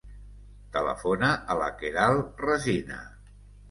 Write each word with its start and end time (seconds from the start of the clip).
Telefona 0.77 1.31
a 1.35 1.59
la 1.61 1.71
Queralt 1.85 2.45
Resina. 2.51 3.03